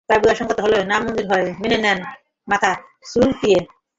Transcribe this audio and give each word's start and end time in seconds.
দাবি 0.09 0.25
অসংগত 0.29 0.57
হলে 0.59 0.77
নামঞ্জুর 0.83 1.25
হয়, 1.31 1.47
মেনে 1.61 1.77
নেয় 1.77 1.99
মাথা 2.47 2.71
চুলকিয়ে। 3.09 3.59